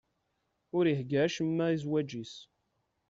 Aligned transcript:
Ur 0.77 0.83
ihegga 0.91 1.19
acemma 1.25 1.65
i 1.69 1.77
zzwaǧ-is. 1.81 2.33